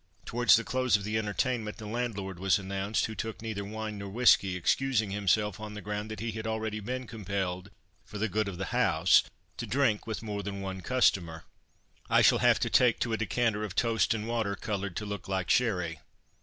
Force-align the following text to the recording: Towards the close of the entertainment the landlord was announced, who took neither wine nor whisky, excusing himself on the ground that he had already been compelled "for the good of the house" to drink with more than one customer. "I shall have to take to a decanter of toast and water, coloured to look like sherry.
Towards 0.25 0.55
the 0.55 0.63
close 0.63 0.97
of 0.97 1.03
the 1.03 1.19
entertainment 1.19 1.77
the 1.77 1.85
landlord 1.85 2.39
was 2.39 2.57
announced, 2.57 3.05
who 3.05 3.13
took 3.13 3.39
neither 3.39 3.63
wine 3.63 3.99
nor 3.99 4.09
whisky, 4.09 4.55
excusing 4.55 5.11
himself 5.11 5.59
on 5.59 5.75
the 5.75 5.79
ground 5.83 6.09
that 6.09 6.19
he 6.21 6.31
had 6.31 6.47
already 6.47 6.79
been 6.79 7.05
compelled 7.05 7.69
"for 8.03 8.17
the 8.17 8.27
good 8.27 8.47
of 8.47 8.57
the 8.57 8.73
house" 8.73 9.21
to 9.57 9.67
drink 9.67 10.07
with 10.07 10.23
more 10.23 10.41
than 10.41 10.59
one 10.59 10.81
customer. 10.81 11.43
"I 12.09 12.23
shall 12.23 12.39
have 12.39 12.59
to 12.61 12.69
take 12.71 12.97
to 13.01 13.13
a 13.13 13.17
decanter 13.17 13.63
of 13.63 13.75
toast 13.75 14.15
and 14.15 14.27
water, 14.27 14.55
coloured 14.55 14.95
to 14.95 15.05
look 15.05 15.27
like 15.27 15.51
sherry. 15.51 15.99